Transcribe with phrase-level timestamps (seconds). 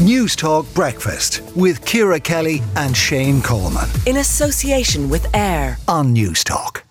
[0.00, 3.86] News Talk Breakfast with Ciara Kelly and Shane Coleman.
[4.06, 6.84] In association with AIR on News Talk.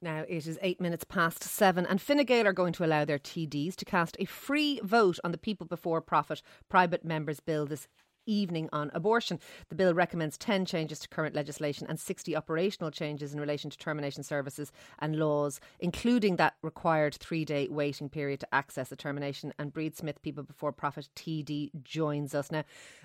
[0.00, 3.18] Now it is eight minutes past seven, and Fine Gael are going to allow their
[3.18, 6.40] TDs to cast a free vote on the People Before Profit
[6.70, 7.86] Private Members Bill this
[8.26, 9.40] evening on abortion.
[9.68, 13.78] The bill recommends 10 changes to current legislation and 60 operational changes in relation to
[13.78, 19.52] termination services and laws, including that required three day waiting period to access a termination.
[19.58, 22.64] And Bríd Smith, People Before Profit TD, joins us now.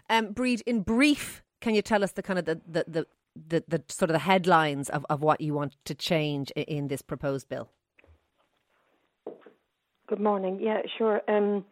[0.10, 3.64] Um, Bríd, in brief, can you tell us the kind of the, the, the, the,
[3.68, 7.48] the sort of the headlines of, of what you want to change in this proposed
[7.48, 7.70] bill?
[10.08, 10.60] Good morning.
[10.60, 11.22] Yeah, sure.
[11.30, 11.64] Um,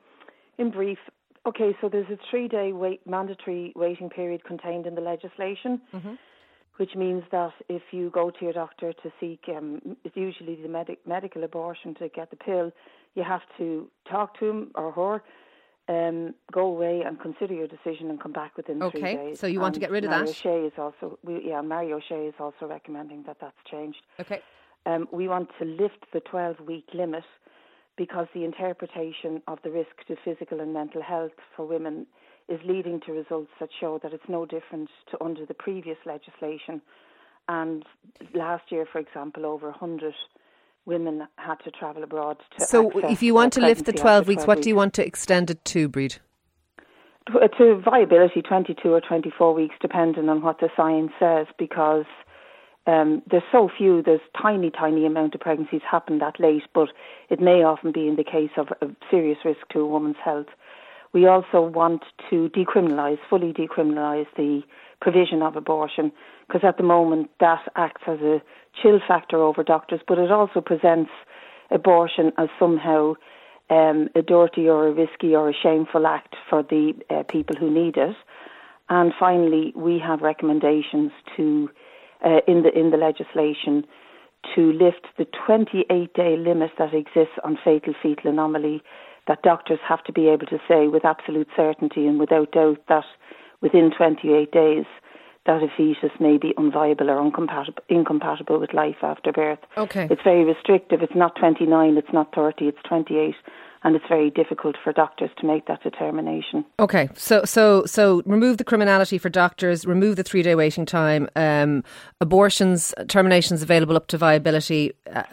[0.57, 0.97] in brief,
[1.45, 6.13] Okay, so there's a three-day wait, mandatory waiting period contained in the legislation, mm-hmm.
[6.77, 10.67] which means that if you go to your doctor to seek, um, it's usually the
[10.67, 12.71] medic- medical abortion to get the pill,
[13.15, 15.23] you have to talk to him or her.
[15.87, 18.99] Um, go away and consider your decision and come back within okay.
[18.99, 19.19] three days.
[19.19, 20.35] Okay, So you want and to get rid of Mario that?
[20.35, 24.03] Shea is also, we, yeah, Marie O'Shea is also recommending that that's changed.
[24.19, 24.39] Okay.
[24.85, 27.23] Um, we want to lift the 12-week limit
[27.99, 32.07] because the interpretation of the risk to physical and mental health for women
[32.47, 36.81] is leading to results that show that it's no different to under the previous legislation.
[37.49, 37.83] And
[38.33, 40.13] last year, for example, over 100
[40.85, 42.65] women had to travel abroad to.
[42.65, 45.05] So, if you want to lift the 12 weeks, 12 what do you want to
[45.05, 46.19] extend it to, Bríd?
[47.27, 52.05] To viability, 22 or 24 weeks, depending on what the science says, because
[52.89, 56.89] um, there's so few, there's tiny, tiny amount of pregnancies happen that late, but
[57.29, 60.47] it may often be in the case of a serious risk to a woman's health.
[61.13, 64.61] We also want to decriminalise, fully decriminalise the
[65.01, 66.11] provision of abortion,
[66.47, 68.41] because at the moment that acts as a
[68.81, 71.11] chill factor over doctors, but it also presents
[71.71, 73.13] abortion as somehow
[73.69, 77.69] um, a dirty or a risky or a shameful act for the uh, people who
[77.69, 78.15] need it.
[78.89, 81.69] And finally, we have recommendations to
[82.25, 83.85] uh, in the in the legislation
[84.55, 88.81] to lift the 28 day limit that exists on fatal fetal anomaly
[89.27, 93.05] that doctors have to be able to say with absolute certainty and without doubt that
[93.61, 94.85] within 28 days
[95.45, 99.59] that a fetus may be unviable or incompatible, incompatible with life after birth.
[99.77, 100.07] Okay.
[100.09, 101.01] It's very restrictive.
[101.01, 103.35] It's not 29, it's not 30, it's 28
[103.83, 106.65] and it's very difficult for doctors to make that determination.
[106.79, 111.29] Okay, so so so remove the criminality for doctors, remove the three day waiting time,
[111.35, 111.83] um,
[112.19, 115.23] abortions, terminations available up to viability, uh,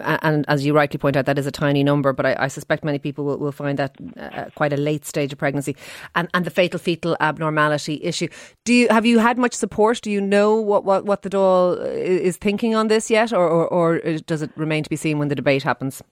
[0.00, 2.48] uh, and as you rightly point out, that is a tiny number, but I, I
[2.48, 5.76] suspect many people will, will find that uh, quite a late stage of pregnancy,
[6.14, 8.28] and and the fatal fetal abnormality issue.
[8.64, 10.00] Do you have you had much support?
[10.02, 13.68] Do you know what what, what the Dáil is thinking on this yet, or, or
[13.68, 16.02] or does it remain to be seen when the debate happens?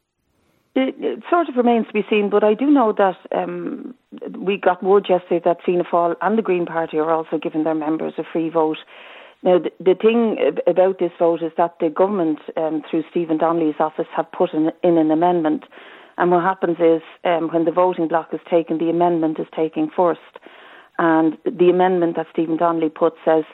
[0.77, 3.95] It, it, sort of remains to be seen, but I do know that um,
[4.39, 7.75] we got word yesterday that Fianna Fáil and the Green Party are also giving their
[7.75, 8.79] members a free vote.
[9.43, 10.37] Now, the, the thing
[10.69, 14.71] about this vote is that the government, um, through Stephen Donnelly's office, have put in,
[14.85, 15.65] in an amendment.
[16.19, 19.91] And what happens is um, when the voting block is taken, the amendment is taken
[19.95, 20.21] first.
[20.99, 23.45] And the amendment that Stephen Donnelly put says,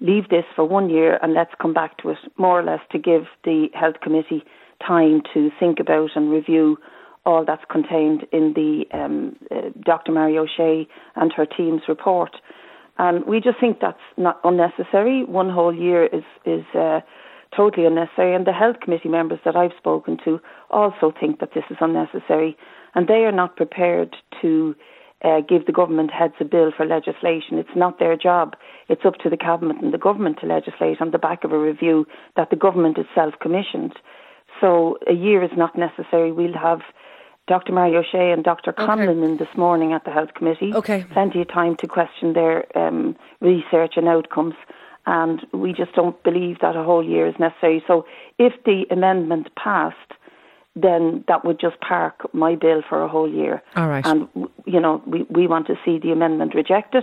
[0.00, 2.98] leave this for one year and let's come back to it, more or less to
[2.98, 4.44] give the Health Committee
[4.86, 6.78] time to think about and review
[7.26, 10.12] all that's contained in the um, uh, Dr.
[10.12, 12.36] Mary O'Shea and her team's report.
[12.98, 15.24] And we just think that's not unnecessary.
[15.24, 17.00] One whole year is is uh,
[17.56, 18.34] totally unnecessary.
[18.34, 20.40] And the health committee members that I've spoken to
[20.70, 22.56] also think that this is unnecessary,
[22.94, 24.74] and they are not prepared to.
[25.22, 27.58] Uh, give the government heads a bill for legislation.
[27.58, 28.56] It's not their job.
[28.88, 31.58] It's up to the cabinet and the government to legislate on the back of a
[31.58, 33.92] review that the government itself commissioned.
[34.60, 36.32] So a year is not necessary.
[36.32, 36.80] We'll have
[37.46, 37.72] Dr.
[37.72, 38.72] Mary O'Shea and Dr.
[38.72, 39.24] Conlon okay.
[39.24, 40.72] in this morning at the Health Committee.
[40.74, 41.04] Okay.
[41.12, 44.54] Plenty of time to question their um, research and outcomes.
[45.06, 47.82] And we just don't believe that a whole year is necessary.
[47.86, 48.06] So
[48.38, 49.96] if the amendment passed,
[50.76, 53.62] then that would just park my bill for a whole year.
[53.74, 54.06] All right.
[54.06, 54.28] And,
[54.66, 57.02] you know, we, we want to see the amendment rejected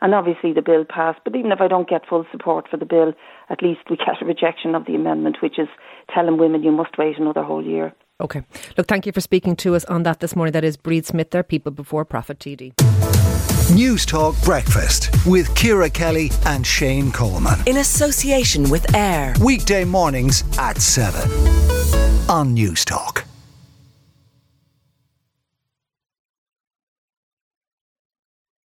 [0.00, 1.20] and obviously the bill passed.
[1.24, 3.12] But even if I don't get full support for the bill,
[3.48, 5.68] at least we get a rejection of the amendment, which is
[6.14, 7.92] telling women you must wait another whole year.
[8.20, 8.42] Okay.
[8.76, 10.52] Look, thank you for speaking to us on that this morning.
[10.52, 12.74] That is Bríd Smith there, People Before Profit TD.
[13.74, 17.60] News Talk Breakfast with Ciara Kelly and Shane Coleman.
[17.66, 19.34] In association with AIR.
[19.40, 21.30] Weekday mornings at 7
[22.28, 23.29] on News Talk.